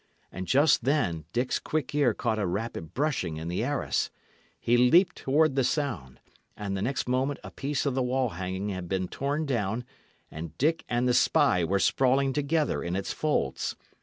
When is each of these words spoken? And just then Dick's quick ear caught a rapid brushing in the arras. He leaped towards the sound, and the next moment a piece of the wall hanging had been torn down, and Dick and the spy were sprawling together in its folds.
And 0.31 0.47
just 0.47 0.83
then 0.83 1.25
Dick's 1.31 1.59
quick 1.59 1.93
ear 1.93 2.15
caught 2.15 2.39
a 2.39 2.47
rapid 2.47 2.95
brushing 2.95 3.37
in 3.37 3.49
the 3.49 3.63
arras. 3.63 4.09
He 4.59 4.75
leaped 4.75 5.15
towards 5.17 5.53
the 5.53 5.63
sound, 5.63 6.19
and 6.57 6.75
the 6.75 6.81
next 6.81 7.07
moment 7.07 7.39
a 7.43 7.51
piece 7.51 7.85
of 7.85 7.93
the 7.93 8.01
wall 8.01 8.29
hanging 8.29 8.69
had 8.69 8.89
been 8.89 9.07
torn 9.07 9.45
down, 9.45 9.85
and 10.31 10.57
Dick 10.57 10.83
and 10.89 11.07
the 11.07 11.13
spy 11.13 11.63
were 11.63 11.77
sprawling 11.77 12.33
together 12.33 12.81
in 12.81 12.95
its 12.95 13.13
folds. 13.13 13.75